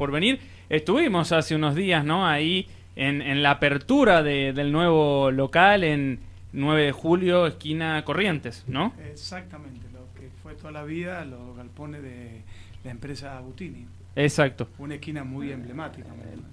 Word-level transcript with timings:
por 0.00 0.10
venir. 0.10 0.40
Estuvimos 0.70 1.30
hace 1.30 1.54
unos 1.54 1.74
días, 1.74 2.04
¿no? 2.04 2.26
Ahí 2.26 2.66
en, 2.96 3.20
en 3.22 3.42
la 3.42 3.50
apertura 3.52 4.22
de- 4.22 4.52
del 4.54 4.72
nuevo 4.72 5.30
local 5.30 5.84
en 5.84 6.18
9 6.52 6.82
de 6.86 6.92
julio, 6.92 7.46
esquina 7.46 8.02
Corrientes, 8.04 8.64
¿no? 8.66 8.94
Exactamente, 9.10 9.86
lo 9.92 10.00
que 10.18 10.30
fue 10.42 10.54
toda 10.54 10.72
la 10.72 10.84
vida, 10.84 11.24
los 11.26 11.54
galpones 11.56 12.02
de 12.02 12.40
la 12.82 12.90
empresa 12.90 13.38
Butini. 13.40 13.86
Exacto. 14.16 14.68
Una 14.78 14.94
esquina 14.94 15.22
muy 15.22 15.52
emblemática. 15.52 16.08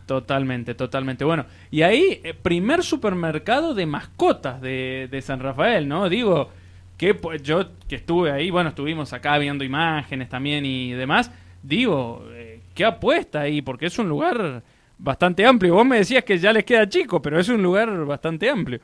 Totalmente, 0.06 0.76
totalmente. 0.76 1.24
Bueno, 1.26 1.46
y 1.72 1.82
ahí, 1.82 2.20
eh, 2.24 2.34
primer 2.34 2.84
supermercado 2.84 3.74
de 3.74 3.86
mascotas 3.86 4.62
de, 4.62 5.08
de 5.10 5.22
San 5.22 5.40
Rafael, 5.40 5.88
¿no? 5.88 6.08
Digo, 6.10 6.50
que 6.98 7.14
pues, 7.16 7.42
yo 7.44 7.70
que 7.88 7.96
estuve 7.96 8.30
ahí, 8.32 8.50
bueno, 8.52 8.70
estuvimos 8.70 9.14
acá 9.14 9.38
viendo 9.38 9.64
imágenes 9.64 10.30
también 10.30 10.66
y 10.66 10.92
demás, 10.92 11.32
digo, 11.64 12.26
eh, 12.32 12.57
qué 12.78 12.86
apuesta 12.86 13.42
ahí, 13.42 13.64
porque 13.64 13.88
es 13.88 13.98
un 13.98 14.08
lugar 14.08 14.62
bastante 15.00 15.44
amplio. 15.44 15.74
Vos 15.74 15.86
me 15.86 15.98
decías 15.98 16.24
que 16.24 16.38
ya 16.38 16.54
les 16.54 16.64
queda 16.64 16.88
chico, 16.88 17.20
pero 17.20 17.40
es 17.40 17.50
un 17.50 17.64
lugar 17.64 18.06
bastante 18.06 18.48
amplio. 18.52 18.80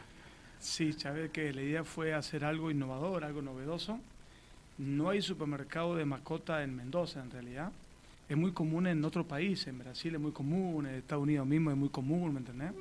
Sí, 0.59 0.95
Chávez, 0.95 1.29
que 1.29 1.53
la 1.53 1.61
idea 1.61 1.83
fue 1.83 2.11
hacer 2.11 2.43
algo 2.43 2.71
innovador, 2.71 3.23
algo 3.23 3.43
novedoso. 3.43 3.99
No 4.79 5.11
hay 5.11 5.21
supermercado 5.21 5.95
de 5.95 6.05
mascota 6.05 6.63
en 6.63 6.75
Mendoza, 6.75 7.21
en 7.21 7.29
realidad. 7.29 7.71
Es 8.27 8.35
muy 8.35 8.51
común 8.51 8.87
en 8.87 9.05
otro 9.05 9.25
país, 9.25 9.67
en 9.67 9.77
Brasil 9.77 10.15
es 10.15 10.19
muy 10.19 10.31
común, 10.31 10.87
en 10.87 10.95
Estados 10.95 11.21
Unidos 11.21 11.45
mismo 11.45 11.69
es 11.69 11.77
muy 11.77 11.89
común, 11.89 12.33
¿me 12.33 12.39
entendés? 12.39 12.71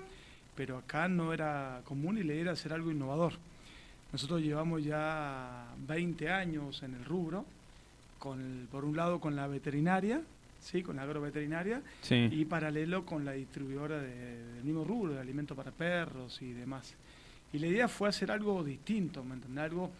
Pero 0.56 0.78
acá 0.78 1.08
no 1.08 1.34
era 1.34 1.82
común 1.84 2.16
y 2.16 2.22
la 2.22 2.32
idea 2.32 2.42
era 2.42 2.52
hacer 2.52 2.72
algo 2.72 2.90
innovador. 2.90 3.34
Nosotros 4.12 4.40
llevamos 4.40 4.82
ya 4.82 5.66
20 5.86 6.30
años 6.30 6.82
en 6.82 6.94
el 6.94 7.04
rubro, 7.04 7.44
con 8.18 8.66
por 8.70 8.86
un 8.86 8.96
lado 8.96 9.20
con 9.20 9.36
la 9.36 9.46
veterinaria, 9.46 10.22
sí, 10.62 10.82
con 10.82 10.96
la 10.96 11.02
agroveterinaria, 11.02 11.82
Sí. 12.00 12.28
y 12.30 12.44
paralelo 12.46 13.04
con 13.04 13.24
la 13.24 13.32
distribuidora 13.32 14.00
de- 14.00 14.54
del 14.54 14.64
mismo 14.64 14.84
rubro, 14.84 15.12
de 15.14 15.20
alimentos 15.20 15.54
para 15.56 15.70
perros 15.72 16.40
y 16.40 16.52
demás. 16.52 16.94
Y 17.52 17.58
la 17.58 17.66
idea 17.66 17.88
fue 17.88 18.08
hacer 18.08 18.30
algo 18.30 18.62
distinto, 18.64 19.22
¿me 19.24 19.34
entendés? 19.34 19.64
Algo, 19.64 19.90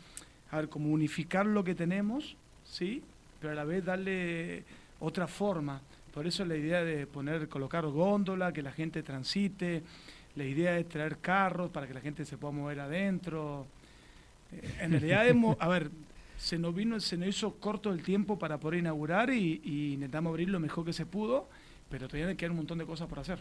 a 0.50 0.56
ver, 0.56 0.69
como 0.69 0.91
unificar 0.91 1.45
lo 1.45 1.62
que 1.64 1.75
tenemos, 1.75 2.37
¿sí? 2.64 3.03
Pero 3.41 3.53
a 3.53 3.56
la 3.56 3.64
vez 3.64 3.84
darle 3.84 4.62
otra 5.00 5.27
forma. 5.27 5.81
Por 6.14 6.27
eso 6.27 6.45
la 6.45 6.56
idea 6.56 6.84
de 6.84 7.06
poner, 7.06 7.48
colocar 7.48 7.84
góndola, 7.87 8.53
que 8.53 8.62
la 8.62 8.70
gente 8.72 9.03
transite, 9.03 9.83
la 10.37 10.44
idea 10.44 10.72
de 10.72 10.84
traer 10.84 11.19
carros 11.19 11.70
para 11.70 11.87
que 11.87 11.94
la 11.94 12.00
gente 12.00 12.25
se 12.25 12.39
pueda 12.39 12.53
mover 12.53 12.81
adentro. 12.81 13.67
Eh, 14.53 14.62
En 14.81 14.92
realidad, 14.92 15.27
hemos, 15.28 15.56
a 15.61 15.69
ver, 15.69 15.91
se 16.43 16.59
nos 16.59 16.75
vino, 16.75 16.98
se 16.98 17.17
nos 17.17 17.29
hizo 17.29 17.55
corto 17.61 17.93
el 17.93 18.03
tiempo 18.03 18.37
para 18.37 18.59
poder 18.59 18.81
inaugurar 18.81 19.31
y, 19.31 19.61
y 19.62 19.93
intentamos 19.93 20.31
abrir 20.31 20.51
lo 20.51 20.59
mejor 20.59 20.84
que 20.84 20.93
se 20.93 21.07
pudo, 21.07 21.49
pero 21.89 22.09
todavía 22.09 22.34
quedan 22.37 22.51
un 22.51 22.57
montón 22.59 22.79
de 22.79 22.84
cosas 22.84 23.09
por 23.09 23.21
hacer. 23.21 23.39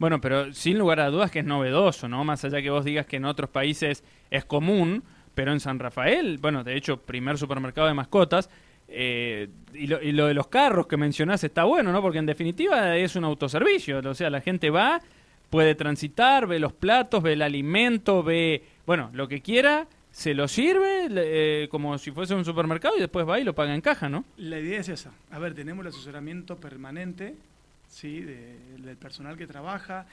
Bueno, 0.00 0.20
pero 0.20 0.52
sin 0.52 0.76
lugar 0.76 0.98
a 0.98 1.10
dudas 1.10 1.30
que 1.30 1.38
es 1.38 1.44
novedoso, 1.44 2.08
¿no? 2.08 2.24
Más 2.24 2.44
allá 2.44 2.60
que 2.60 2.68
vos 2.68 2.84
digas 2.84 3.06
que 3.06 3.18
en 3.18 3.24
otros 3.24 3.50
países 3.50 4.02
es 4.32 4.44
común, 4.44 5.04
pero 5.32 5.52
en 5.52 5.60
San 5.60 5.78
Rafael, 5.78 6.38
bueno, 6.38 6.64
de 6.64 6.76
hecho, 6.76 6.96
primer 6.96 7.38
supermercado 7.38 7.86
de 7.86 7.94
mascotas, 7.94 8.50
eh, 8.88 9.48
y, 9.72 9.86
lo, 9.86 10.02
y 10.02 10.10
lo 10.10 10.26
de 10.26 10.34
los 10.34 10.48
carros 10.48 10.88
que 10.88 10.96
mencionás 10.96 11.44
está 11.44 11.62
bueno, 11.62 11.92
¿no? 11.92 12.02
Porque 12.02 12.18
en 12.18 12.26
definitiva 12.26 12.96
es 12.96 13.14
un 13.14 13.22
autoservicio, 13.22 14.00
o 14.04 14.14
sea, 14.14 14.28
la 14.28 14.40
gente 14.40 14.70
va, 14.70 15.00
puede 15.50 15.76
transitar, 15.76 16.48
ve 16.48 16.58
los 16.58 16.72
platos, 16.72 17.22
ve 17.22 17.34
el 17.34 17.42
alimento, 17.42 18.24
ve, 18.24 18.64
bueno, 18.86 19.08
lo 19.12 19.28
que 19.28 19.40
quiera, 19.40 19.86
se 20.12 20.34
lo 20.34 20.48
sirve 20.48 21.06
eh, 21.10 21.68
como 21.70 21.96
si 21.98 22.10
fuese 22.10 22.34
un 22.34 22.44
supermercado 22.44 22.96
y 22.96 23.00
después 23.00 23.26
va 23.28 23.38
y 23.38 23.44
lo 23.44 23.54
paga 23.54 23.74
en 23.74 23.80
caja, 23.80 24.08
¿no? 24.08 24.24
La 24.36 24.58
idea 24.58 24.80
es 24.80 24.88
esa. 24.88 25.12
A 25.30 25.38
ver, 25.38 25.54
tenemos 25.54 25.82
el 25.84 25.88
asesoramiento 25.88 26.56
permanente, 26.56 27.36
¿sí? 27.88 28.20
de- 28.20 28.56
del 28.78 28.96
personal 28.96 29.36
que 29.36 29.46
trabaja. 29.46 30.06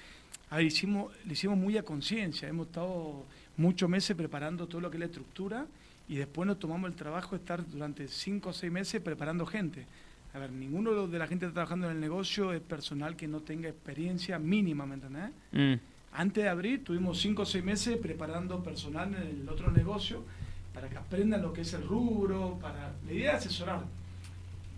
A 0.50 0.58
ver, 0.58 0.66
hicimos, 0.66 1.12
lo 1.26 1.31
hicimos 1.34 1.58
muy 1.58 1.78
a 1.78 1.84
conciencia. 1.84 2.48
Hemos 2.48 2.67
estado 2.67 3.26
muchos 3.58 3.89
meses 3.89 4.16
preparando 4.16 4.67
todo 4.67 4.81
lo 4.81 4.89
que 4.89 4.98
es 4.98 5.00
la 5.00 5.06
estructura 5.08 5.66
y 6.08 6.16
después 6.16 6.48
nos 6.48 6.60
tomamos 6.60 6.89
el 6.89 6.95
trabajo 6.95 7.32
de 7.32 7.38
estar 7.38 7.67
durante 7.67 8.08
cinco 8.08 8.49
o 8.49 8.54
seis 8.54 8.72
meses 8.72 9.02
preparando 9.02 9.45
gente. 9.45 9.86
A 10.33 10.39
ver, 10.39 10.52
ninguno 10.52 11.08
de 11.08 11.17
la 11.20 11.26
gente 11.27 11.45
que 11.45 11.48
está 11.49 11.55
trabajando 11.55 11.88
en 11.89 11.93
el 11.95 11.99
negocio 11.99 12.54
es 12.54 12.61
personal 12.61 13.16
que 13.16 13.27
no 13.27 13.39
tenga 13.42 13.67
experiencia 13.67 14.38
mínima, 14.38 14.86
¿me 14.86 14.93
entendés? 14.95 15.32
Mm. 15.52 15.73
Antes 16.12 16.44
de 16.44 16.50
abrir, 16.50 16.84
tuvimos 16.84 17.20
cinco 17.20 17.44
o 17.44 17.45
seis 17.45 17.64
meses 17.64 17.98
preparando 17.98 18.64
personal 18.64 19.14
en 19.14 19.42
el 19.42 19.50
otro 19.50 19.72
negocio 19.72 20.23
para 20.73 20.90
que 20.90 20.98
aprendan 20.98 21.42
lo 21.42 21.54
que 21.54 21.62
es 21.62 21.73
el 21.73 21.84
rubro, 21.84 22.58
para 22.62 22.94
la 23.06 23.12
idea 23.12 23.32
es 23.32 23.45
asesorar. 23.45 23.84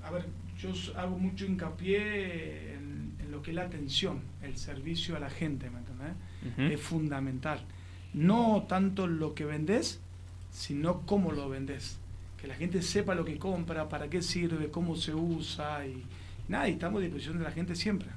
A 0.03 0.11
ver, 0.11 0.25
yo 0.57 0.71
hago 0.97 1.17
mucho 1.17 1.45
hincapié 1.45 2.73
en, 2.73 3.13
en 3.19 3.31
lo 3.31 3.41
que 3.41 3.51
es 3.51 3.55
la 3.55 3.63
atención, 3.63 4.21
el 4.41 4.57
servicio 4.57 5.15
a 5.15 5.19
la 5.19 5.29
gente, 5.29 5.69
¿me 5.69 5.79
entendés? 5.79 6.73
Es 6.73 6.81
fundamental. 6.81 7.59
No 8.13 8.65
tanto 8.67 9.07
lo 9.07 9.33
que 9.35 9.45
vendes, 9.45 9.99
sino 10.51 11.01
cómo 11.01 11.31
lo 11.31 11.49
vendes. 11.49 11.99
Que 12.41 12.47
la 12.47 12.55
gente 12.55 12.81
sepa 12.81 13.15
lo 13.15 13.25
que 13.25 13.37
compra, 13.37 13.89
para 13.89 14.09
qué 14.09 14.21
sirve, 14.21 14.69
cómo 14.69 14.95
se 14.95 15.13
usa 15.13 15.85
y 15.85 16.03
nada, 16.47 16.69
y 16.69 16.73
estamos 16.73 16.99
a 16.99 17.03
disposición 17.03 17.37
de 17.37 17.43
la 17.43 17.51
gente 17.51 17.75
siempre. 17.75 18.09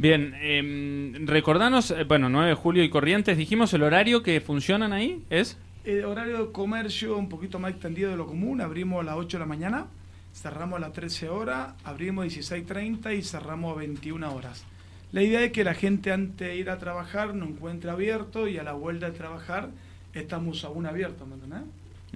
Bien, 0.00 0.34
eh, 0.40 1.12
recordanos, 1.26 1.90
eh, 1.90 2.04
bueno, 2.04 2.30
9 2.30 2.48
de 2.48 2.54
julio 2.54 2.82
y 2.82 2.88
Corrientes, 2.88 3.36
dijimos 3.36 3.74
el 3.74 3.82
horario 3.82 4.22
que 4.22 4.40
funcionan 4.40 4.94
ahí, 4.94 5.22
¿es? 5.28 5.58
El 5.84 6.06
horario 6.06 6.46
de 6.46 6.52
comercio 6.52 7.18
un 7.18 7.28
poquito 7.28 7.58
más 7.58 7.72
extendido 7.72 8.10
de 8.10 8.16
lo 8.16 8.26
común, 8.26 8.62
abrimos 8.62 9.02
a 9.02 9.04
las 9.04 9.16
8 9.16 9.36
de 9.36 9.40
la 9.40 9.46
mañana, 9.46 9.88
cerramos 10.32 10.78
a 10.78 10.80
las 10.80 10.94
13 10.94 11.28
horas, 11.28 11.74
abrimos 11.84 12.24
a 12.24 12.28
16.30 12.28 13.14
y 13.14 13.22
cerramos 13.22 13.76
a 13.76 13.80
21 13.80 14.34
horas. 14.34 14.64
La 15.12 15.22
idea 15.22 15.42
es 15.42 15.52
que 15.52 15.64
la 15.64 15.74
gente 15.74 16.12
antes 16.12 16.48
de 16.48 16.56
ir 16.56 16.70
a 16.70 16.78
trabajar 16.78 17.34
nos 17.34 17.50
encuentre 17.50 17.90
abierto 17.90 18.48
y 18.48 18.56
a 18.56 18.62
la 18.62 18.72
vuelta 18.72 19.10
de 19.10 19.18
trabajar 19.18 19.68
estamos 20.14 20.64
aún 20.64 20.86
abiertos, 20.86 21.28
¿me 21.28 21.34
entendés? 21.34 21.60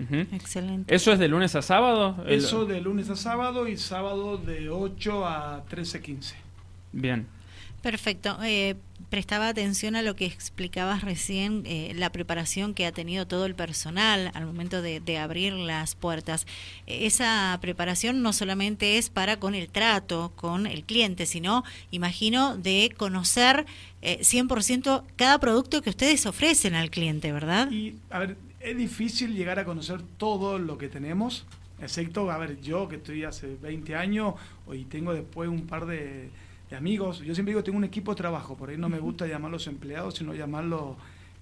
Ujú. 0.00 0.34
Excelente. 0.34 0.94
¿Eso 0.94 1.12
es 1.12 1.18
de 1.18 1.28
lunes 1.28 1.54
a 1.54 1.60
sábado? 1.60 2.24
Eso 2.26 2.64
de 2.64 2.80
lunes 2.80 3.10
a 3.10 3.16
sábado 3.16 3.68
y 3.68 3.76
sábado 3.76 4.38
de 4.38 4.70
8 4.70 5.26
a 5.26 5.66
13.15. 5.66 6.32
Bien. 6.92 7.26
Perfecto. 7.84 8.38
Eh, 8.42 8.76
prestaba 9.10 9.46
atención 9.46 9.94
a 9.94 10.00
lo 10.00 10.16
que 10.16 10.24
explicabas 10.24 11.02
recién, 11.02 11.64
eh, 11.66 11.92
la 11.94 12.10
preparación 12.10 12.72
que 12.72 12.86
ha 12.86 12.92
tenido 12.92 13.26
todo 13.26 13.44
el 13.44 13.54
personal 13.54 14.30
al 14.32 14.46
momento 14.46 14.80
de, 14.80 15.18
abrir 15.18 15.52
las 15.52 15.94
puertas. 15.94 16.46
Eh, 16.86 17.04
Esa 17.04 17.58
preparación 17.60 18.22
no 18.22 18.32
solamente 18.32 18.96
es 18.96 19.10
para 19.10 19.38
con 19.38 19.54
el 19.54 19.68
trato 19.68 20.32
con 20.34 20.66
el 20.66 20.84
cliente, 20.84 21.26
sino, 21.26 21.62
imagino, 21.90 22.56
de 22.56 22.90
conocer 22.96 23.66
eh, 24.00 24.20
100% 24.20 25.04
cada 25.16 25.38
producto 25.38 25.82
que 25.82 25.90
ustedes 25.90 26.24
ofrecen 26.24 26.74
al 26.74 26.88
cliente, 26.88 27.32
¿verdad? 27.32 27.70
Y, 27.70 27.96
a 28.08 28.18
ver, 28.18 28.38
es 28.60 28.78
difícil 28.78 29.36
llegar 29.36 29.58
a 29.58 29.66
conocer 29.66 30.00
todo 30.16 30.58
lo 30.58 30.78
que 30.78 30.88
tenemos, 30.88 31.44
excepto, 31.82 32.30
a 32.30 32.38
ver, 32.38 32.62
yo 32.62 32.88
que 32.88 32.96
estoy 32.96 33.24
hace 33.24 33.58
20 33.60 33.94
años 33.94 34.36
y 34.72 34.84
tengo 34.84 35.12
después 35.12 35.50
un 35.50 35.66
par 35.66 35.84
de, 35.84 36.30
de 36.74 36.78
amigos. 36.78 37.20
Yo 37.20 37.34
siempre 37.34 37.52
digo, 37.52 37.62
tengo 37.62 37.78
un 37.78 37.84
equipo 37.84 38.12
de 38.12 38.16
trabajo, 38.16 38.56
por 38.56 38.70
ahí 38.70 38.76
no 38.76 38.88
me 38.88 38.98
gusta 38.98 39.26
llamarlos 39.26 39.66
empleados, 39.66 40.16
sino 40.16 40.34
llamarlos 40.34 40.96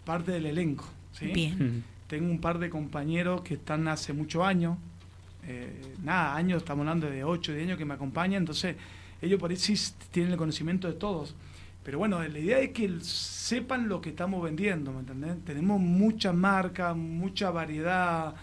parte 0.05 0.33
del 0.33 0.47
elenco. 0.47 0.85
¿sí? 1.13 1.27
Bien. 1.27 1.83
Tengo 2.07 2.31
un 2.31 2.41
par 2.41 2.59
de 2.59 2.69
compañeros 2.69 3.41
que 3.41 3.55
están 3.55 3.89
hace 3.89 4.13
muchos 4.13 4.45
años, 4.45 4.77
eh, 5.45 5.95
nada, 6.03 6.37
años, 6.37 6.59
estamos 6.59 6.83
hablando 6.83 7.11
de 7.11 7.25
8, 7.25 7.53
10 7.53 7.67
años 7.67 7.79
que 7.79 7.85
me 7.85 7.95
acompañan, 7.95 8.43
entonces 8.43 8.77
ellos 9.23 9.41
por 9.41 9.51
ahí 9.51 9.57
sí 9.57 9.75
tienen 10.11 10.33
el 10.33 10.39
conocimiento 10.39 10.87
de 10.87 10.95
todos. 10.95 11.35
Pero 11.83 11.99
bueno, 11.99 12.23
la 12.23 12.39
idea 12.39 12.59
es 12.61 12.71
que 12.71 13.01
sepan 13.01 13.89
lo 13.89 14.01
que 14.01 14.11
estamos 14.11 14.43
vendiendo, 14.43 14.93
¿me 14.93 15.01
entendés? 15.01 15.37
Tenemos 15.45 15.81
muchas 15.81 16.35
marcas, 16.35 16.95
mucha 16.95 17.51
variedad. 17.51 18.35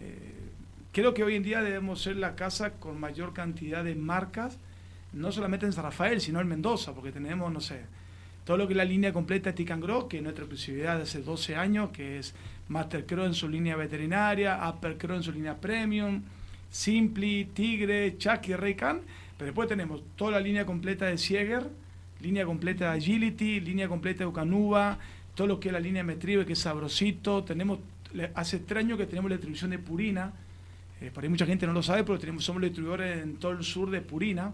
eh, 0.00 0.50
creo 0.92 1.14
que 1.14 1.24
hoy 1.24 1.36
en 1.36 1.42
día 1.42 1.62
debemos 1.62 2.02
ser 2.02 2.16
la 2.16 2.34
casa 2.34 2.72
con 2.72 3.00
mayor 3.00 3.32
cantidad 3.32 3.82
de 3.82 3.94
marcas, 3.94 4.58
no 5.12 5.32
solamente 5.32 5.66
en 5.66 5.72
San 5.72 5.84
Rafael, 5.84 6.20
sino 6.20 6.40
en 6.40 6.48
Mendoza, 6.48 6.94
porque 6.94 7.12
tenemos, 7.12 7.52
no 7.52 7.60
sé, 7.60 7.82
todo 8.44 8.56
lo 8.56 8.66
que 8.66 8.72
es 8.72 8.76
la 8.76 8.84
línea 8.84 9.12
completa 9.12 9.50
de 9.50 9.56
Tican 9.56 9.80
Grow, 9.80 10.08
que 10.08 10.16
es 10.16 10.22
nuestra 10.22 10.44
exclusividad 10.44 10.96
de 10.96 11.02
hace 11.02 11.22
12 11.22 11.54
años, 11.54 11.90
que 11.90 12.18
es 12.18 12.34
Master 12.68 13.06
Crow 13.06 13.24
en 13.24 13.34
su 13.34 13.48
línea 13.48 13.76
veterinaria, 13.76 14.60
Upper 14.68 14.98
Crow 14.98 15.16
en 15.16 15.22
su 15.22 15.32
línea 15.32 15.60
premium, 15.60 16.22
Simply, 16.70 17.44
Tigre, 17.52 18.16
Chucky, 18.18 18.54
Raycan. 18.54 19.00
Pero 19.36 19.46
después 19.46 19.68
tenemos 19.68 20.02
toda 20.16 20.32
la 20.32 20.40
línea 20.40 20.66
completa 20.66 21.06
de 21.06 21.18
Sieger, 21.18 21.68
línea 22.20 22.44
completa 22.44 22.90
de 22.90 22.98
Agility, 22.98 23.60
línea 23.60 23.88
completa 23.88 24.20
de 24.20 24.26
Ucanuba, 24.26 24.98
todo 25.34 25.46
lo 25.46 25.60
que 25.60 25.68
es 25.68 25.72
la 25.72 25.80
línea 25.80 26.02
Metribe, 26.02 26.44
que 26.44 26.54
es 26.54 26.58
sabrosito. 26.58 27.44
Tenemos, 27.44 27.78
hace 28.34 28.58
tres 28.58 28.84
años 28.84 28.98
que 28.98 29.06
tenemos 29.06 29.30
la 29.30 29.36
distribución 29.36 29.70
de 29.70 29.78
Purina. 29.78 30.32
Eh, 31.00 31.12
ahí 31.14 31.28
mucha 31.28 31.46
gente 31.46 31.66
no 31.66 31.72
lo 31.72 31.82
sabe, 31.82 32.04
pero 32.04 32.18
tenemos, 32.18 32.44
somos 32.44 32.60
los 32.60 32.70
distribuidores 32.70 33.22
en 33.22 33.36
todo 33.36 33.52
el 33.52 33.64
sur 33.64 33.90
de 33.90 34.00
Purina, 34.00 34.52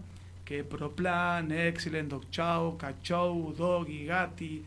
que 0.49 0.63
Proplan, 0.63 1.51
Excellent, 1.51 2.09
Dog 2.09 2.23
Chow, 2.31 2.75
Cachou, 2.75 3.53
Doggy, 3.55 4.05
Gatti. 4.05 4.63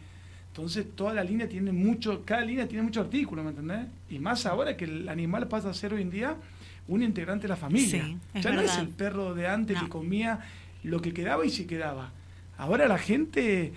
Entonces 0.46 0.87
toda 0.94 1.12
la 1.12 1.25
línea 1.25 1.49
tiene 1.49 1.73
mucho, 1.73 2.23
cada 2.25 2.43
línea 2.43 2.69
tiene 2.69 2.84
mucho 2.84 3.00
artículo, 3.00 3.43
¿me 3.43 3.50
entendés? 3.50 3.87
Y 4.08 4.20
más 4.20 4.46
ahora 4.46 4.76
que 4.76 4.84
el 4.84 5.08
animal 5.08 5.49
pasa 5.49 5.70
a 5.70 5.75
ser 5.75 5.93
hoy 5.93 6.02
en 6.02 6.11
día 6.11 6.37
un 6.87 7.02
integrante 7.02 7.43
de 7.43 7.49
la 7.49 7.56
familia. 7.56 8.05
Sí, 8.05 8.17
ya 8.40 8.52
no 8.52 8.61
es 8.61 8.76
el 8.79 8.90
perro 8.90 9.34
de 9.34 9.49
antes 9.49 9.76
No. 9.76 9.82
que 9.82 9.88
comía 9.88 10.38
lo 10.84 11.02
que 11.02 11.12
quedaba 11.12 11.44
y 11.44 11.50
si 11.50 11.64
quedaba. 11.64 12.12
Ahora 12.58 12.87
la 12.87 12.99
gente 12.99 13.73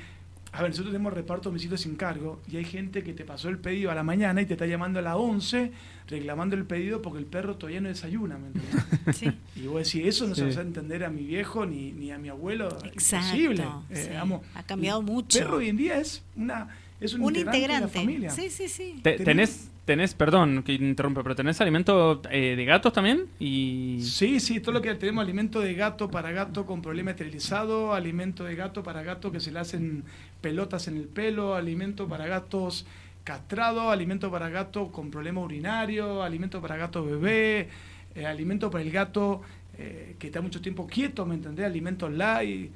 a 0.56 0.62
ver, 0.62 0.72
nosotros 0.72 0.94
tenemos 0.94 1.12
reparto 1.12 1.50
domicilio 1.50 1.78
sin 1.78 1.96
cargo 1.96 2.40
y 2.50 2.56
hay 2.56 2.64
gente 2.64 3.04
que 3.04 3.14
te 3.14 3.26
pasó 3.26 3.50
el 3.50 3.58
pedido 3.60 3.92
a 3.92 3.96
la 3.96 4.04
mañana 4.04 4.42
y 4.42 4.46
te 4.46 4.54
está 4.54 4.66
llamando 4.66 5.00
a 5.00 5.02
las 5.02 5.16
11 5.16 5.72
reclamando 6.08 6.56
el 6.56 6.64
pedido 6.64 7.02
porque 7.02 7.20
el 7.20 7.26
perro 7.26 7.58
todavía 7.58 7.82
no 7.82 7.90
desayuna, 7.90 8.38
¿me 8.38 9.14
Sí. 9.14 9.32
Y 9.58 9.68
vos 9.68 9.86
decís, 9.86 10.08
eso 10.08 10.28
no 10.28 10.34
se 10.34 10.46
va 10.46 10.62
a 10.62 10.62
entender 10.62 11.04
a 11.04 11.10
mi 11.10 11.24
viejo 11.24 11.66
ni, 11.66 11.92
ni 11.92 12.12
a 12.12 12.18
mi 12.18 12.30
abuelo. 12.30 12.70
Exacto. 12.86 13.36
Imposible. 13.36 13.66
Eh, 13.90 14.18
ha 14.54 14.64
cambiado 14.64 15.02
mucho. 15.02 15.38
El 15.38 15.44
perro 15.44 15.58
hoy 15.58 15.68
en 15.68 15.78
día 15.78 16.00
es 16.00 16.24
una 16.38 16.70
es 17.02 17.14
un, 17.14 17.24
integrante, 17.24 17.60
de 17.60 17.80
la 17.82 17.88
familia. 17.90 18.30
Sí, 18.30 18.50
sí, 18.50 18.70
sí. 18.70 19.02
¿Tenés, 19.04 19.70
tenés, 19.86 20.14
perdón 20.14 20.64
que 20.64 20.74
interrumpe, 20.74 21.22
pero 21.24 21.36
tenés 21.36 21.62
alimento 21.62 22.22
eh, 22.32 22.56
de 22.56 22.66
gatos 22.66 22.92
también? 22.92 23.28
y 23.40 24.00
Sí, 24.02 24.40
sí, 24.40 24.60
todo 24.60 24.74
lo 24.74 24.82
que 24.82 24.94
tenemos 24.96 25.24
alimento 25.24 25.62
de 25.62 25.74
gato 25.76 26.10
para 26.10 26.32
gato 26.32 26.66
con 26.66 26.82
problema 26.82 27.12
esterilizado, 27.12 27.94
alimento 27.94 28.44
de 28.44 28.56
gato 28.56 28.84
para 28.84 29.04
gato 29.04 29.32
que 29.32 29.40
se 29.40 29.52
le 29.52 29.60
hacen 29.60 30.04
pelotas 30.42 30.88
en 30.88 30.98
el 30.98 31.06
pelo, 31.06 31.56
alimento 31.56 32.08
para 32.08 32.28
gatos 32.28 32.86
castrado, 33.24 33.90
alimento 33.90 34.30
para 34.30 34.50
gato 34.50 34.92
con 34.92 35.10
problema 35.10 35.42
urinario, 35.42 36.24
alimento 36.24 36.62
para 36.62 36.78
gato 36.78 37.04
bebé, 37.04 37.70
eh, 38.16 38.26
alimento 38.26 38.70
para 38.70 38.84
el 38.84 38.92
gato 38.92 39.42
eh, 39.78 40.16
que 40.20 40.28
está 40.28 40.42
mucho 40.42 40.62
tiempo 40.62 40.88
quieto, 40.88 41.26
¿me 41.26 41.36
entendés? 41.36 41.66
Alimentos 41.66 42.12
light, 42.12 42.72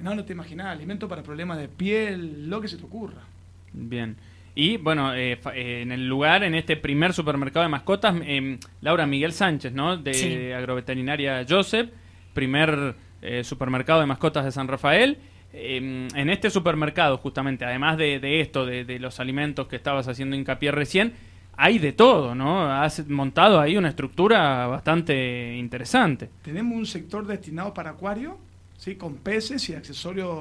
no, 0.00 0.14
no 0.14 0.24
te 0.24 0.32
imaginas, 0.32 0.66
alimento 0.66 1.08
para 1.08 1.22
problemas 1.22 1.58
de 1.58 1.68
piel, 1.68 2.48
lo 2.48 2.60
que 2.60 2.68
se 2.68 2.76
te 2.76 2.84
ocurra. 2.84 3.22
Bien. 3.72 4.16
Y 4.54 4.76
bueno, 4.76 5.14
eh, 5.14 5.40
eh, 5.54 5.80
en 5.82 5.90
el 5.90 6.08
lugar, 6.08 6.44
en 6.44 6.54
este 6.54 6.76
primer 6.76 7.12
supermercado 7.12 7.64
de 7.64 7.68
mascotas, 7.68 8.14
eh, 8.22 8.58
Laura 8.82 9.06
Miguel 9.06 9.32
Sánchez, 9.32 9.72
¿no? 9.72 9.96
De 9.96 10.54
Agroveterinaria 10.54 11.44
Joseph, 11.48 11.90
primer 12.32 12.94
supermercado 13.42 14.00
de 14.00 14.06
mascotas 14.06 14.44
de 14.44 14.52
San 14.52 14.68
Rafael. 14.68 15.18
en 15.52 16.30
este 16.30 16.50
supermercado, 16.50 17.16
justamente, 17.18 17.64
además 17.64 17.96
de, 17.96 18.40
esto, 18.40 18.66
de, 18.66 18.98
los 18.98 19.18
alimentos 19.18 19.66
que 19.66 19.76
estabas 19.76 20.06
haciendo 20.08 20.36
hincapié 20.36 20.70
recién, 20.72 21.14
hay 21.56 21.78
de 21.78 21.92
todo, 21.92 22.34
¿no? 22.34 22.70
Has 22.70 23.08
montado 23.08 23.60
ahí 23.60 23.76
una 23.76 23.88
estructura 23.88 24.66
bastante 24.66 25.56
interesante. 25.56 26.28
Tenemos 26.42 26.76
un 26.76 26.84
sector 26.84 27.26
destinado 27.26 27.72
para 27.72 27.90
acuario, 27.90 28.36
¿sí? 28.76 28.96
Con 28.96 29.14
peces 29.14 29.68
y 29.70 29.74
accesorios 29.74 30.36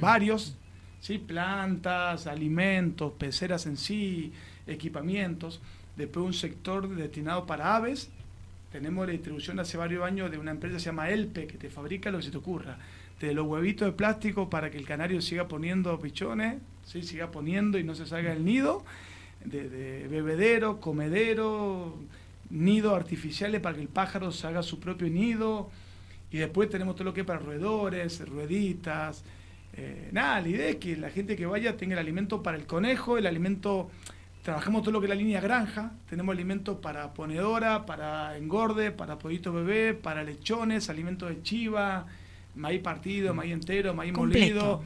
varios 0.00 0.58
¿sí? 1.00 1.18
plantas, 1.18 2.26
alimentos, 2.26 3.12
peceras 3.12 3.66
en 3.66 3.76
sí, 3.76 4.32
equipamientos. 4.66 5.60
Después 5.96 6.26
un 6.26 6.34
sector 6.34 6.88
destinado 6.88 7.46
para 7.46 7.76
aves. 7.76 8.10
Tenemos 8.70 9.06
la 9.06 9.12
distribución 9.12 9.58
hace 9.60 9.76
varios 9.76 10.04
años 10.04 10.30
de 10.30 10.38
una 10.38 10.50
empresa 10.50 10.74
que 10.76 10.80
se 10.80 10.86
llama 10.86 11.10
Elpe, 11.10 11.46
que 11.46 11.56
te 11.56 11.70
fabrica 11.70 12.10
lo 12.10 12.18
que 12.18 12.24
se 12.24 12.30
te 12.30 12.36
ocurra. 12.36 12.78
De 13.20 13.32
los 13.32 13.46
huevitos 13.46 13.86
de 13.86 13.92
plástico 13.92 14.50
para 14.50 14.70
que 14.70 14.76
el 14.76 14.84
canario 14.84 15.22
siga 15.22 15.48
poniendo 15.48 15.98
pichones, 15.98 16.60
¿sí? 16.84 17.02
siga 17.02 17.30
poniendo 17.30 17.78
y 17.78 17.84
no 17.84 17.94
se 17.94 18.06
salga 18.06 18.30
del 18.30 18.44
nido. 18.44 18.84
De, 19.44 20.06
bebedero, 20.10 20.80
comedero, 20.80 21.96
nidos 22.50 22.94
artificiales 22.94 23.60
para 23.60 23.76
que 23.76 23.82
el 23.82 23.88
pájaro 23.88 24.32
se 24.32 24.46
haga 24.46 24.62
su 24.62 24.80
propio 24.80 25.08
nido. 25.08 25.70
Y 26.30 26.38
después 26.38 26.68
tenemos 26.68 26.96
todo 26.96 27.04
lo 27.04 27.14
que 27.14 27.20
es 27.20 27.26
para 27.26 27.38
roedores, 27.38 28.28
rueditas, 28.28 29.24
eh, 29.74 30.08
nada, 30.12 30.40
la 30.40 30.48
idea 30.48 30.68
es 30.68 30.76
que 30.76 30.96
la 30.96 31.10
gente 31.10 31.36
que 31.36 31.46
vaya 31.46 31.76
tenga 31.76 31.94
el 31.94 31.98
alimento 31.98 32.42
para 32.42 32.56
el 32.56 32.64
conejo, 32.64 33.18
el 33.18 33.26
alimento, 33.26 33.90
trabajamos 34.42 34.82
todo 34.82 34.92
lo 34.92 35.00
que 35.00 35.06
es 35.06 35.10
la 35.10 35.16
línea 35.16 35.40
granja, 35.40 35.92
tenemos 36.08 36.34
alimento 36.34 36.80
para 36.80 37.12
ponedora, 37.12 37.84
para 37.84 38.36
engorde, 38.38 38.90
para 38.90 39.18
pollito 39.18 39.52
bebé, 39.52 39.94
para 39.94 40.24
lechones, 40.24 40.88
alimento 40.88 41.26
de 41.26 41.42
chiva, 41.42 42.06
maíz 42.54 42.80
partido, 42.80 43.34
maíz 43.34 43.52
entero, 43.52 43.94
maíz 43.94 44.12
molido. 44.12 44.82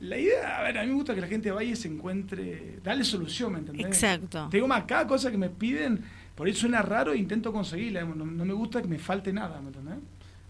La 0.00 0.18
idea, 0.18 0.58
a 0.58 0.62
ver, 0.62 0.78
a 0.78 0.82
mí 0.82 0.88
me 0.88 0.94
gusta 0.94 1.14
que 1.14 1.20
la 1.20 1.28
gente 1.28 1.50
vaya 1.50 1.70
y 1.70 1.76
se 1.76 1.88
encuentre, 1.88 2.78
dale 2.82 3.04
solución, 3.04 3.52
¿me 3.52 3.60
entendés? 3.60 3.86
Exacto. 3.86 4.48
Tengo 4.50 4.68
más 4.68 4.84
cada 4.84 5.06
cosa 5.06 5.30
que 5.30 5.38
me 5.38 5.48
piden, 5.48 6.04
por 6.34 6.48
eso 6.48 6.60
suena 6.60 6.82
raro 6.82 7.12
e 7.12 7.18
intento 7.18 7.52
conseguirla, 7.52 8.04
no, 8.04 8.26
no 8.26 8.44
me 8.44 8.52
gusta 8.52 8.82
que 8.82 8.88
me 8.88 8.98
falte 8.98 9.32
nada, 9.32 9.60
¿me 9.60 9.68
entendés? 9.68 9.98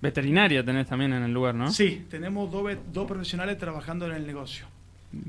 Veterinaria 0.00 0.64
tenés 0.64 0.86
también 0.86 1.12
en 1.12 1.22
el 1.22 1.32
lugar, 1.32 1.54
¿no? 1.54 1.70
Sí, 1.70 2.06
tenemos 2.10 2.50
dos, 2.50 2.76
dos 2.92 3.06
profesionales 3.06 3.56
trabajando 3.58 4.06
en 4.06 4.12
el 4.12 4.26
negocio. 4.26 4.66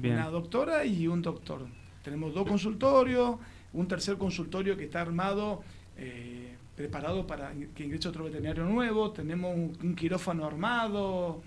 Una 0.03 0.29
doctora 0.29 0.85
y 0.85 1.07
un 1.07 1.21
doctor. 1.21 1.65
Tenemos 2.03 2.33
dos 2.33 2.47
consultorios, 2.47 3.37
un 3.73 3.87
tercer 3.87 4.17
consultorio 4.17 4.77
que 4.77 4.85
está 4.85 5.01
armado, 5.01 5.63
eh, 5.97 6.55
preparado 6.75 7.25
para 7.25 7.51
que 7.75 7.83
ingrese 7.83 8.09
otro 8.09 8.25
veterinario 8.25 8.65
nuevo. 8.65 9.11
Tenemos 9.11 9.55
un, 9.55 9.95
quirófano 9.95 10.45
armado. 10.45 11.41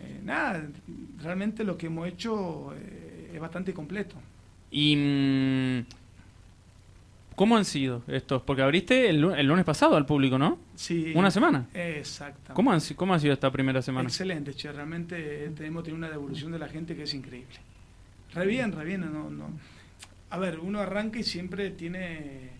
Eh, 0.00 0.20
nada, 0.24 0.68
realmente 1.20 1.64
lo 1.64 1.76
que 1.76 1.86
hemos 1.86 2.06
hecho 2.08 2.72
eh, 2.74 3.32
es 3.34 3.40
bastante 3.40 3.72
completo. 3.72 4.16
Y 4.70 4.96
mm, 4.96 5.86
¿Cómo 7.38 7.56
han 7.56 7.64
sido 7.64 8.02
estos? 8.08 8.42
Porque 8.42 8.62
abriste 8.62 9.08
el, 9.08 9.20
lunes 9.20 9.64
pasado 9.64 9.96
al 9.96 10.04
público, 10.04 10.38
¿no? 10.38 10.58
Sí. 10.74 11.12
¿Una 11.14 11.30
semana? 11.30 11.66
Exactamente. 11.72 12.52
¿Cómo, 12.52 12.72
han, 12.72 12.80
¿Cómo 12.96 13.14
ha 13.14 13.20
sido 13.20 13.32
esta 13.32 13.48
primera 13.52 13.80
semana? 13.80 14.08
Excelente, 14.08 14.54
che. 14.54 14.72
Realmente 14.72 15.48
tenemos 15.56 15.84
tenido 15.84 15.98
una 15.98 16.10
devolución 16.10 16.50
de 16.50 16.58
la 16.58 16.66
gente 16.66 16.96
que 16.96 17.04
es 17.04 17.14
increíble. 17.14 17.54
Re 18.34 18.44
bien, 18.44 18.72
re 18.72 18.84
bien. 18.84 19.02
No, 19.02 19.30
no. 19.30 19.50
A 20.30 20.38
ver, 20.38 20.58
uno 20.58 20.80
arranca 20.80 21.20
y 21.20 21.22
siempre 21.22 21.70
tiene... 21.70 22.50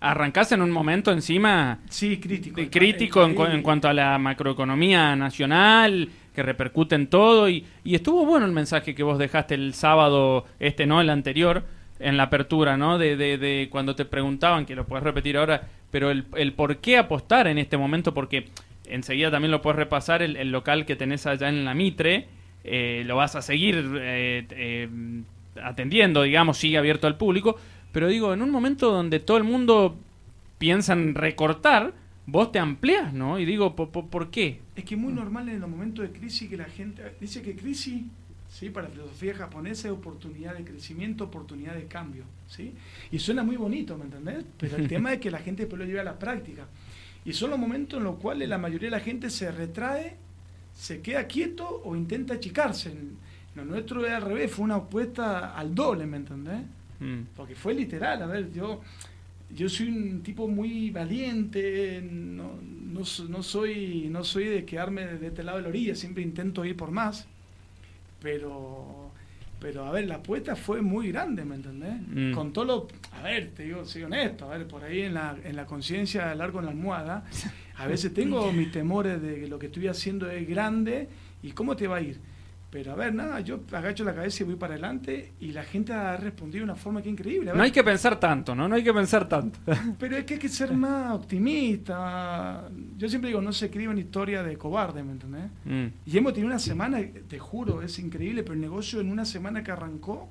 ¿Arrancás 0.00 0.52
en 0.52 0.62
un 0.62 0.70
momento 0.70 1.12
encima... 1.12 1.80
Sí, 1.90 2.18
crítico. 2.18 2.62
crítico 2.70 3.26
en, 3.26 3.60
cuanto 3.62 3.88
a 3.88 3.92
la 3.92 4.16
macroeconomía 4.16 5.16
nacional, 5.16 6.08
que 6.34 6.42
repercute 6.42 6.94
en 6.94 7.08
todo. 7.08 7.46
Y, 7.50 7.66
y 7.84 7.94
estuvo 7.94 8.24
bueno 8.24 8.46
el 8.46 8.52
mensaje 8.52 8.94
que 8.94 9.02
vos 9.02 9.18
dejaste 9.18 9.54
el 9.54 9.74
sábado, 9.74 10.46
este 10.60 10.86
no, 10.86 11.02
el 11.02 11.10
anterior 11.10 11.76
en 12.00 12.16
la 12.16 12.24
apertura, 12.24 12.76
¿no? 12.76 12.98
De, 12.98 13.16
de, 13.16 13.38
de, 13.38 13.68
cuando 13.70 13.94
te 13.94 14.04
preguntaban, 14.04 14.66
que 14.66 14.74
lo 14.74 14.86
puedes 14.86 15.04
repetir 15.04 15.36
ahora, 15.36 15.68
pero 15.90 16.10
el, 16.10 16.26
el 16.36 16.52
por 16.52 16.78
qué 16.78 16.98
apostar 16.98 17.46
en 17.46 17.58
este 17.58 17.76
momento, 17.76 18.14
porque 18.14 18.46
enseguida 18.88 19.30
también 19.30 19.50
lo 19.50 19.62
puedes 19.62 19.76
repasar, 19.76 20.22
el, 20.22 20.50
local 20.50 20.86
que 20.86 20.96
tenés 20.96 21.26
allá 21.26 21.48
en 21.48 21.64
la 21.64 21.74
Mitre, 21.74 22.26
eh, 22.64 23.02
lo 23.06 23.16
vas 23.16 23.36
a 23.36 23.42
seguir 23.42 23.76
eh, 24.00 24.46
eh, 24.50 24.88
atendiendo, 25.62 26.22
digamos, 26.22 26.58
sigue 26.58 26.78
abierto 26.78 27.06
al 27.06 27.16
público, 27.16 27.56
pero 27.92 28.08
digo, 28.08 28.32
en 28.32 28.42
un 28.42 28.50
momento 28.50 28.90
donde 28.90 29.20
todo 29.20 29.36
el 29.36 29.44
mundo 29.44 29.96
piensa 30.58 30.92
en 30.92 31.14
recortar, 31.14 31.92
vos 32.26 32.52
te 32.52 32.58
amplias, 32.58 33.12
¿no? 33.12 33.38
Y 33.38 33.44
digo, 33.44 33.74
¿por, 33.74 33.90
por, 33.90 34.30
qué? 34.30 34.60
Es 34.76 34.84
que 34.84 34.94
es 34.94 35.00
muy 35.00 35.12
normal 35.12 35.48
en 35.48 35.60
los 35.60 35.70
momentos 35.70 36.04
de 36.04 36.12
crisis 36.12 36.48
que 36.48 36.56
la 36.56 36.66
gente 36.66 37.02
dice 37.20 37.42
que 37.42 37.56
crisis 37.56 38.02
¿sí? 38.58 38.70
Para 38.70 38.88
la 38.88 38.94
filosofía 38.94 39.34
japonesa 39.34 39.88
es 39.88 39.94
oportunidad 39.94 40.56
de 40.56 40.64
crecimiento, 40.64 41.24
oportunidad 41.24 41.74
de 41.74 41.84
cambio, 41.84 42.24
¿sí? 42.48 42.74
Y 43.12 43.18
suena 43.20 43.44
muy 43.44 43.56
bonito, 43.56 43.96
¿me 43.96 44.04
entendés? 44.04 44.44
Pero 44.58 44.76
el 44.78 44.88
tema 44.88 45.12
es 45.12 45.20
que 45.20 45.30
la 45.30 45.38
gente 45.38 45.62
después 45.62 45.78
lo 45.78 45.86
lleva 45.86 46.00
a 46.00 46.04
la 46.04 46.18
práctica. 46.18 46.66
Y 47.24 47.32
son 47.32 47.50
los 47.50 47.58
momentos 47.58 47.98
en 47.98 48.04
los 48.04 48.16
cuales 48.16 48.48
la 48.48 48.58
mayoría 48.58 48.88
de 48.88 48.96
la 48.96 49.00
gente 49.00 49.30
se 49.30 49.52
retrae, 49.52 50.16
se 50.74 51.00
queda 51.00 51.26
quieto 51.28 51.82
o 51.84 51.94
intenta 51.94 52.34
achicarse. 52.34 52.92
Lo 53.54 53.64
nuestro 53.64 54.04
es 54.04 54.12
al 54.12 54.22
revés, 54.22 54.50
fue 54.50 54.64
una 54.64 54.76
apuesta 54.76 55.56
al 55.56 55.74
doble, 55.74 56.06
¿me 56.06 56.16
entendés? 56.16 56.62
Mm. 56.98 57.34
Porque 57.36 57.54
fue 57.54 57.74
literal, 57.74 58.22
a 58.22 58.26
ver, 58.26 58.52
yo, 58.52 58.80
yo 59.54 59.68
soy 59.68 59.88
un 59.88 60.22
tipo 60.22 60.48
muy 60.48 60.90
valiente, 60.90 62.02
no, 62.02 62.58
no, 62.60 63.02
no, 63.28 63.42
soy, 63.44 64.08
no 64.10 64.24
soy 64.24 64.46
de 64.46 64.64
quedarme 64.64 65.06
de 65.06 65.28
este 65.28 65.44
lado 65.44 65.58
de 65.58 65.62
la 65.62 65.68
orilla, 65.68 65.94
siempre 65.94 66.24
intento 66.24 66.64
ir 66.64 66.76
por 66.76 66.90
más 66.90 67.28
pero 68.20 69.12
pero 69.60 69.84
a 69.84 69.90
ver, 69.90 70.06
la 70.06 70.16
apuesta 70.16 70.54
fue 70.54 70.82
muy 70.82 71.10
grande, 71.10 71.44
¿me 71.44 71.56
entendés? 71.56 71.94
Mm. 72.06 72.32
Con 72.32 72.52
todo 72.52 72.64
lo, 72.64 72.88
a 73.12 73.22
ver, 73.22 73.50
te 73.50 73.64
digo, 73.64 73.84
soy 73.84 74.04
honesto, 74.04 74.44
a 74.44 74.56
ver, 74.56 74.68
por 74.68 74.84
ahí 74.84 75.02
en 75.02 75.14
la, 75.14 75.36
en 75.42 75.56
la 75.56 75.66
conciencia 75.66 76.32
largo 76.34 76.60
en 76.60 76.66
la 76.66 76.70
almohada, 76.70 77.24
a 77.76 77.86
veces 77.86 78.14
tengo 78.14 78.52
mis 78.52 78.70
temores 78.70 79.20
de 79.20 79.40
que 79.40 79.48
lo 79.48 79.58
que 79.58 79.66
estoy 79.66 79.88
haciendo 79.88 80.30
es 80.30 80.48
grande 80.48 81.08
y 81.42 81.52
cómo 81.52 81.74
te 81.74 81.88
va 81.88 81.96
a 81.96 82.00
ir. 82.00 82.20
Pero 82.70 82.92
a 82.92 82.94
ver, 82.96 83.14
nada, 83.14 83.40
yo 83.40 83.60
agacho 83.72 84.04
la 84.04 84.14
cabeza 84.14 84.42
y 84.42 84.46
voy 84.46 84.56
para 84.56 84.74
adelante 84.74 85.32
y 85.40 85.52
la 85.52 85.64
gente 85.64 85.94
ha 85.94 86.18
respondido 86.18 86.66
de 86.66 86.72
una 86.72 86.76
forma 86.76 87.00
que 87.00 87.08
increíble. 87.08 87.52
no 87.54 87.62
hay 87.62 87.70
que 87.70 87.82
pensar 87.82 88.20
tanto, 88.20 88.54
¿no? 88.54 88.68
No 88.68 88.74
hay 88.74 88.84
que 88.84 88.92
pensar 88.92 89.26
tanto. 89.26 89.58
Pero 89.98 90.18
es 90.18 90.24
que 90.24 90.34
hay 90.34 90.40
que 90.40 90.50
ser 90.50 90.74
más 90.74 91.14
optimista. 91.14 92.68
Yo 92.98 93.08
siempre 93.08 93.28
digo, 93.28 93.40
no 93.40 93.52
se 93.54 93.66
escribe 93.66 93.88
una 93.88 94.00
historia 94.00 94.42
de 94.42 94.58
cobarde, 94.58 95.02
¿me 95.02 95.12
entendés? 95.12 95.50
Mm. 95.64 95.86
Y 96.04 96.18
hemos 96.18 96.34
tenido 96.34 96.48
una 96.48 96.58
semana, 96.58 97.00
te 97.26 97.38
juro, 97.38 97.80
es 97.80 97.98
increíble, 97.98 98.42
pero 98.42 98.54
el 98.54 98.60
negocio 98.60 99.00
en 99.00 99.10
una 99.10 99.24
semana 99.24 99.64
que 99.64 99.70
arrancó 99.70 100.28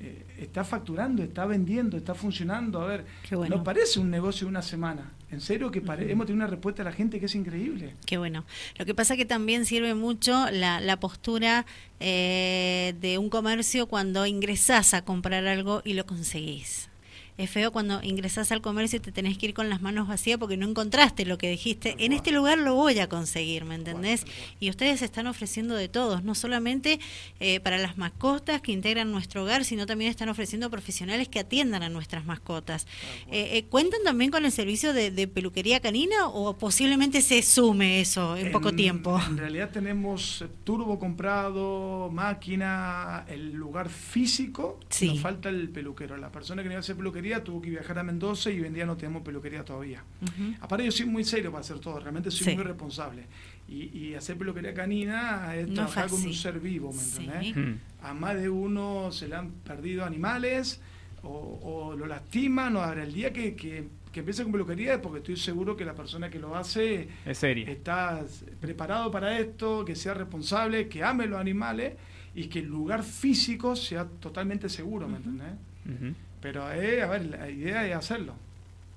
eh, 0.00 0.24
está 0.38 0.64
facturando, 0.64 1.22
está 1.22 1.44
vendiendo, 1.44 1.98
está 1.98 2.14
funcionando. 2.14 2.80
A 2.80 2.86
ver, 2.86 3.04
no 3.50 3.62
parece 3.62 4.00
un 4.00 4.10
negocio 4.10 4.46
de 4.46 4.50
una 4.50 4.62
semana. 4.62 5.12
En 5.30 5.40
serio 5.42 5.70
que 5.70 5.78
hemos 5.80 6.26
tenido 6.26 6.34
una 6.34 6.46
respuesta 6.46 6.82
de 6.82 6.90
la 6.90 6.96
gente 6.96 7.20
que 7.20 7.26
es 7.26 7.34
increíble. 7.34 7.94
Qué 8.06 8.16
bueno. 8.16 8.44
Lo 8.78 8.86
que 8.86 8.94
pasa 8.94 9.16
que 9.16 9.26
también 9.26 9.66
sirve 9.66 9.94
mucho 9.94 10.50
la, 10.50 10.80
la 10.80 10.98
postura 10.98 11.66
eh, 12.00 12.94
de 13.00 13.18
un 13.18 13.28
comercio 13.28 13.86
cuando 13.86 14.24
ingresás 14.24 14.94
a 14.94 15.02
comprar 15.04 15.46
algo 15.46 15.82
y 15.84 15.92
lo 15.92 16.06
conseguís. 16.06 16.88
Es 17.38 17.50
feo 17.50 17.70
cuando 17.70 18.02
ingresas 18.02 18.50
al 18.50 18.60
comercio 18.60 18.96
y 18.96 19.00
te 19.00 19.12
tenés 19.12 19.38
que 19.38 19.46
ir 19.46 19.54
con 19.54 19.70
las 19.70 19.80
manos 19.80 20.08
vacías 20.08 20.38
porque 20.38 20.56
no 20.56 20.68
encontraste 20.68 21.24
lo 21.24 21.38
que 21.38 21.48
dijiste. 21.48 21.94
En 21.98 22.12
este 22.12 22.32
lugar 22.32 22.58
lo 22.58 22.74
voy 22.74 22.98
a 22.98 23.08
conseguir, 23.08 23.64
¿me 23.64 23.76
entendés? 23.76 24.24
Y 24.58 24.70
ustedes 24.70 25.02
están 25.02 25.28
ofreciendo 25.28 25.76
de 25.76 25.88
todos, 25.88 26.24
no 26.24 26.34
solamente 26.34 26.98
eh, 27.38 27.60
para 27.60 27.78
las 27.78 27.96
mascotas 27.96 28.60
que 28.60 28.72
integran 28.72 29.12
nuestro 29.12 29.44
hogar, 29.44 29.64
sino 29.64 29.86
también 29.86 30.10
están 30.10 30.28
ofreciendo 30.28 30.68
profesionales 30.68 31.28
que 31.28 31.38
atiendan 31.38 31.84
a 31.84 31.88
nuestras 31.88 32.26
mascotas. 32.26 32.88
Eh, 33.30 33.50
eh, 33.52 33.64
¿Cuentan 33.66 34.00
también 34.04 34.32
con 34.32 34.44
el 34.44 34.50
servicio 34.50 34.92
de, 34.92 35.28
peluquería 35.28 35.78
canina 35.78 36.26
o 36.26 36.58
posiblemente 36.58 37.22
se 37.22 37.42
sume 37.42 38.00
eso 38.00 38.36
en, 38.36 38.50
poco 38.50 38.72
tiempo? 38.72 39.20
En 39.28 39.38
realidad 39.38 39.70
tenemos 39.70 40.44
turbo 40.64 40.98
comprado, 40.98 42.10
máquina, 42.12 43.24
el 43.28 43.52
lugar 43.52 43.88
físico, 43.88 44.80
nos 45.00 45.20
falta 45.20 45.48
el 45.50 45.68
peluquero. 45.68 46.16
La 46.16 46.32
persona 46.32 46.62
que 46.62 46.68
iba 46.68 46.76
a 46.76 46.80
hacer 46.80 46.96
peluquería 47.28 47.44
tuvo 47.44 47.60
que 47.60 47.70
viajar 47.70 47.98
a 47.98 48.02
Mendoza 48.02 48.50
y 48.50 48.60
vendía 48.60 48.86
no 48.86 48.96
tenemos 48.96 49.22
peluquería 49.22 49.64
todavía. 49.64 50.02
Aparte 50.60 50.84
yo 50.84 50.92
soy 50.92 51.06
muy 51.06 51.24
serio 51.24 51.50
para 51.50 51.60
hacer 51.60 51.78
todo, 51.78 51.98
realmente 52.00 52.30
soy 52.30 52.54
muy 52.54 52.64
responsable. 52.64 53.24
Y, 53.68 54.14
hacer 54.14 54.36
peluquería 54.36 54.72
canina 54.74 55.54
es 55.54 55.72
trabajar 55.72 56.08
con 56.08 56.22
un 56.22 56.32
ser 56.32 56.58
vivo, 56.58 56.92
¿me 56.92 57.02
entendés? 57.02 57.56
Mm. 57.56 57.74
A 58.02 58.14
más 58.14 58.36
de 58.36 58.48
uno 58.48 59.12
se 59.12 59.28
le 59.28 59.36
han 59.36 59.50
perdido 59.50 60.04
animales 60.04 60.80
o, 61.22 61.94
lo 61.98 62.06
lastiman, 62.06 62.76
o 62.76 62.82
ahora 62.82 63.02
el 63.02 63.12
día 63.12 63.32
que, 63.32 63.54
que, 63.54 63.88
que 64.12 64.20
empiece 64.20 64.42
con 64.42 64.52
peluquería 64.52 64.94
es 64.94 65.00
porque 65.00 65.18
estoy 65.18 65.36
seguro 65.36 65.76
que 65.76 65.84
la 65.84 65.94
persona 65.94 66.30
que 66.30 66.38
lo 66.38 66.56
hace 66.56 67.08
es 67.26 67.42
está 67.42 68.24
preparado 68.60 69.10
para 69.10 69.38
esto, 69.38 69.84
que 69.84 69.94
sea 69.94 70.14
responsable, 70.14 70.88
que 70.88 71.02
ame 71.02 71.26
los 71.26 71.38
animales 71.38 71.94
y 72.34 72.46
que 72.46 72.60
el 72.60 72.66
lugar 72.66 73.02
físico 73.02 73.76
sea 73.76 74.06
totalmente 74.06 74.68
seguro, 74.68 75.08
¿me 75.08 75.18
entendés? 75.18 75.52
Pero, 76.40 76.70
eh, 76.72 77.02
a 77.02 77.06
ver, 77.06 77.26
la 77.26 77.50
idea 77.50 77.86
es 77.86 77.94
hacerlo. 77.94 78.34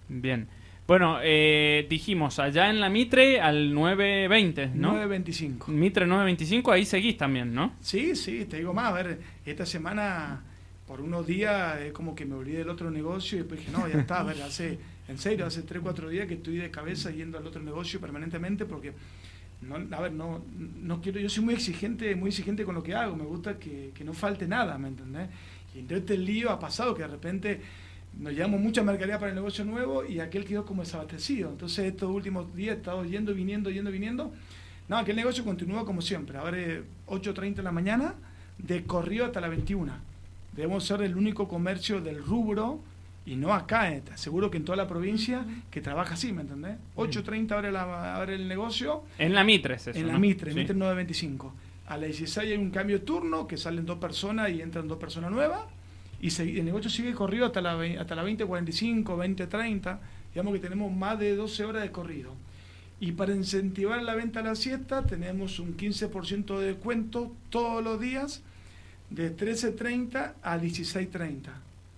Bien. 0.07 0.47
Bueno, 0.87 1.19
eh, 1.23 1.87
dijimos 1.89 2.37
allá 2.39 2.69
en 2.69 2.81
la 2.81 2.89
Mitre 2.89 3.39
al 3.39 3.73
920, 3.73 4.71
¿no? 4.75 4.89
925. 4.89 5.71
Mitre 5.71 6.05
925, 6.05 6.71
ahí 6.71 6.85
seguís 6.85 7.17
también, 7.17 7.53
¿no? 7.53 7.75
Sí, 7.79 8.15
sí, 8.15 8.45
te 8.45 8.57
digo 8.57 8.73
más. 8.73 8.87
A 8.87 8.93
ver, 8.93 9.19
esta 9.45 9.65
semana, 9.65 10.41
por 10.85 10.99
unos 10.99 11.25
días, 11.25 11.79
es 11.79 11.93
como 11.93 12.13
que 12.13 12.25
me 12.25 12.35
olvidé 12.35 12.59
del 12.59 12.69
otro 12.69 12.91
negocio 12.91 13.37
y 13.37 13.41
después 13.41 13.61
dije, 13.61 13.71
no, 13.71 13.87
ya 13.87 13.99
está. 13.99 14.19
A 14.19 14.23
ver, 14.23 14.41
hace, 14.41 14.77
en 15.07 15.17
serio, 15.17 15.45
hace 15.45 15.61
3, 15.61 15.81
4 15.81 16.09
días 16.09 16.27
que 16.27 16.33
estoy 16.33 16.57
de 16.57 16.69
cabeza 16.69 17.09
yendo 17.11 17.37
al 17.37 17.47
otro 17.47 17.61
negocio 17.61 18.01
permanentemente 18.01 18.65
porque. 18.65 18.91
No, 19.61 19.75
a 19.75 20.01
ver, 20.01 20.11
no, 20.11 20.43
no 20.81 21.01
quiero, 21.01 21.19
yo 21.19 21.29
soy 21.29 21.45
muy 21.45 21.53
exigente, 21.53 22.15
muy 22.15 22.29
exigente 22.29 22.65
con 22.65 22.73
lo 22.73 22.81
que 22.81 22.95
hago, 22.95 23.15
me 23.15 23.25
gusta 23.25 23.59
que, 23.59 23.91
que 23.93 24.03
no 24.03 24.11
falte 24.11 24.47
nada, 24.47 24.75
¿me 24.79 24.87
entendés? 24.87 25.29
Y 25.75 25.79
entonces 25.79 26.09
este 26.09 26.17
lío 26.17 26.49
ha 26.49 26.59
pasado 26.59 26.93
que 26.93 27.01
de 27.03 27.07
repente 27.07 27.61
nos 28.19 28.33
llevamos 28.33 28.59
mucha 28.59 28.83
mercadería 28.83 29.19
para 29.19 29.29
el 29.29 29.35
negocio 29.35 29.63
nuevo 29.63 30.05
y 30.05 30.19
aquel 30.19 30.45
quedó 30.45 30.65
como 30.65 30.83
desabastecido. 30.83 31.49
Entonces 31.49 31.85
estos 31.85 32.09
últimos 32.09 32.53
días 32.55 32.75
he 32.75 32.77
estado 32.79 33.05
yendo, 33.05 33.33
viniendo, 33.33 33.69
yendo, 33.69 33.91
viniendo. 33.91 34.33
No, 34.89 34.97
aquel 34.97 35.15
negocio 35.15 35.45
continúa 35.45 35.85
como 35.85 36.01
siempre. 36.01 36.37
Abre 36.37 36.83
8.30 37.07 37.55
de 37.55 37.63
la 37.63 37.71
mañana, 37.71 38.15
de 38.57 38.83
corrido 38.83 39.25
hasta 39.25 39.39
la 39.39 39.47
21. 39.47 39.93
Debemos 40.53 40.85
ser 40.85 41.01
el 41.01 41.15
único 41.15 41.47
comercio 41.47 42.01
del 42.01 42.21
rubro 42.21 42.81
y 43.25 43.35
no 43.35 43.53
acá, 43.53 43.91
eh, 43.93 44.01
seguro 44.15 44.49
que 44.49 44.57
en 44.57 44.65
toda 44.65 44.75
la 44.75 44.87
provincia 44.87 45.45
que 45.69 45.79
trabaja 45.79 46.15
así, 46.15 46.33
¿me 46.33 46.41
entendés? 46.41 46.75
8.30 46.95 47.51
abre, 47.51 47.71
la, 47.71 48.15
abre 48.15 48.35
el 48.35 48.47
negocio. 48.47 49.03
En 49.17 49.33
la 49.33 49.43
Mitre 49.43 49.75
es 49.75 49.87
eso, 49.87 49.99
En 49.99 50.07
la 50.07 50.17
Mitre, 50.17 50.53
Mitre 50.53 50.73
925. 50.75 51.53
A 51.91 51.97
las 51.97 52.07
16 52.07 52.51
hay 52.51 52.57
un 52.57 52.71
cambio 52.71 52.99
de 52.99 53.05
turno, 53.05 53.45
que 53.47 53.57
salen 53.57 53.85
dos 53.85 53.97
personas 53.97 54.49
y 54.49 54.61
entran 54.61 54.87
dos 54.87 54.97
personas 54.97 55.29
nuevas. 55.29 55.59
Y 56.21 56.29
el 56.57 56.63
negocio 56.63 56.89
sigue 56.89 57.13
corrido 57.13 57.47
hasta 57.47 57.59
la, 57.59 57.73
hasta 57.99 58.15
la 58.15 58.23
20.45, 58.23 59.03
20.30. 59.03 59.99
Digamos 60.33 60.53
que 60.53 60.59
tenemos 60.59 60.89
más 60.89 61.19
de 61.19 61.35
12 61.35 61.65
horas 61.65 61.83
de 61.83 61.91
corrido. 61.91 62.33
Y 63.01 63.11
para 63.11 63.35
incentivar 63.35 64.01
la 64.03 64.15
venta 64.15 64.39
a 64.39 64.43
la 64.43 64.55
siesta, 64.55 65.05
tenemos 65.05 65.59
un 65.59 65.75
15% 65.75 66.59
de 66.59 66.67
descuento 66.67 67.35
todos 67.49 67.83
los 67.83 67.99
días, 67.99 68.41
de 69.09 69.35
13.30 69.35 70.35
a 70.41 70.57
16.30. 70.57 71.49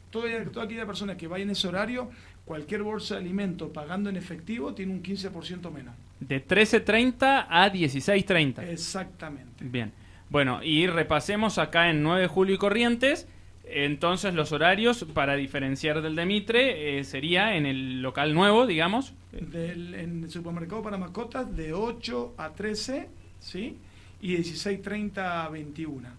Toda, 0.09 0.43
toda 0.45 0.65
aquella 0.65 0.87
persona 0.87 1.17
que 1.17 1.27
vaya 1.27 1.43
en 1.43 1.51
ese 1.51 1.67
horario, 1.67 2.09
cualquier 2.45 2.81
bolsa 2.81 3.13
de 3.13 3.21
alimento 3.21 3.71
pagando 3.71 4.09
en 4.09 4.15
efectivo 4.15 4.73
tiene 4.73 4.91
un 4.91 5.03
15% 5.03 5.71
menos. 5.71 5.93
De 6.27 6.45
13.30 6.45 7.47
a 7.49 7.71
16.30. 7.71 8.63
Exactamente. 8.69 9.63
Bien. 9.65 9.91
Bueno, 10.29 10.63
y 10.63 10.87
repasemos 10.87 11.57
acá 11.57 11.89
en 11.89 12.01
9 12.01 12.21
de 12.21 12.27
julio 12.27 12.55
y 12.55 12.57
Corrientes. 12.57 13.27
Entonces 13.65 14.33
los 14.33 14.51
horarios 14.51 15.05
para 15.13 15.35
diferenciar 15.35 16.01
del 16.01 16.15
de 16.15 16.25
Mitre 16.25 16.99
eh, 16.99 17.03
sería 17.03 17.55
en 17.55 17.65
el 17.65 18.01
local 18.01 18.33
nuevo, 18.33 18.67
digamos. 18.67 19.13
Del, 19.31 19.95
en 19.95 20.23
el 20.23 20.29
supermercado 20.29 20.81
para 20.83 20.97
mascotas 20.97 21.55
de 21.55 21.73
8 21.73 22.35
a 22.37 22.49
13, 22.51 23.09
¿sí? 23.39 23.77
Y 24.21 24.35
16.30 24.37 25.17
a 25.17 25.49
21. 25.49 26.09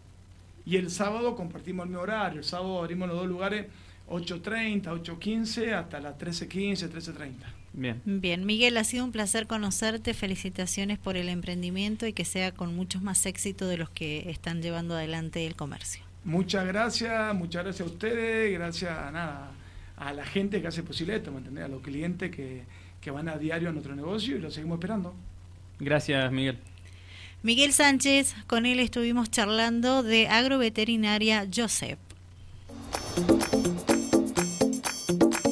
Y 0.66 0.76
el 0.76 0.90
sábado 0.90 1.36
compartimos 1.36 1.84
el 1.84 1.90
mismo 1.90 2.02
horario. 2.02 2.38
El 2.38 2.44
sábado 2.44 2.80
abrimos 2.80 3.08
los 3.08 3.18
dos 3.18 3.26
lugares 3.26 3.66
8.30, 4.08 4.84
8.15 4.84 5.74
hasta 5.74 6.00
las 6.00 6.18
13.15, 6.18 6.90
13.30. 6.90 7.63
Bien. 7.74 8.00
Bien, 8.04 8.46
Miguel, 8.46 8.76
ha 8.76 8.84
sido 8.84 9.04
un 9.04 9.12
placer 9.12 9.46
conocerte. 9.46 10.14
Felicitaciones 10.14 10.98
por 10.98 11.16
el 11.16 11.28
emprendimiento 11.28 12.06
y 12.06 12.12
que 12.12 12.24
sea 12.24 12.52
con 12.52 12.74
muchos 12.74 13.02
más 13.02 13.26
éxito 13.26 13.66
de 13.66 13.76
los 13.76 13.90
que 13.90 14.30
están 14.30 14.62
llevando 14.62 14.94
adelante 14.94 15.46
el 15.46 15.56
comercio. 15.56 16.04
Muchas 16.24 16.66
gracias, 16.66 17.34
muchas 17.34 17.64
gracias 17.64 17.86
a 17.86 17.90
ustedes, 17.90 18.52
gracias 18.54 18.90
a, 18.90 19.10
nada, 19.10 19.50
a 19.96 20.12
la 20.12 20.24
gente 20.24 20.62
que 20.62 20.68
hace 20.68 20.82
posible 20.82 21.16
esto, 21.16 21.30
¿me 21.32 21.62
A 21.62 21.68
los 21.68 21.82
clientes 21.82 22.30
que, 22.30 22.62
que 23.00 23.10
van 23.10 23.28
a 23.28 23.36
diario 23.36 23.68
a 23.68 23.72
nuestro 23.72 23.94
negocio 23.94 24.36
y 24.36 24.40
lo 24.40 24.50
seguimos 24.50 24.76
esperando. 24.76 25.14
Gracias, 25.78 26.32
Miguel. 26.32 26.58
Miguel 27.42 27.74
Sánchez, 27.74 28.34
con 28.46 28.64
él 28.64 28.78
estuvimos 28.78 29.30
charlando 29.30 30.02
de 30.02 30.28
agroveterinaria 30.28 31.46
Joseph. 31.54 31.98